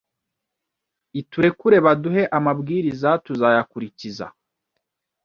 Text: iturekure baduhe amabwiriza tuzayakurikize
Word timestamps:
iturekure 1.21 1.77
baduhe 1.85 2.23
amabwiriza 2.37 3.09
tuzayakurikize 3.25 4.25